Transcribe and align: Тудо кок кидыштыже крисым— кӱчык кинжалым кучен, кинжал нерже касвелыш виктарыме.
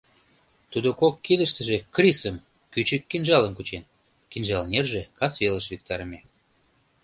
Тудо 0.71 0.89
кок 0.99 1.15
кидыштыже 1.25 1.77
крисым— 1.95 2.35
кӱчык 2.73 3.03
кинжалым 3.11 3.53
кучен, 3.55 3.83
кинжал 4.31 4.63
нерже 4.71 5.01
касвелыш 5.17 5.65
виктарыме. 5.71 6.19